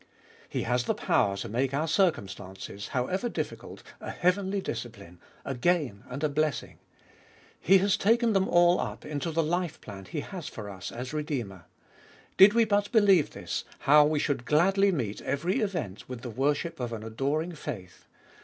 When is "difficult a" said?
3.29-4.09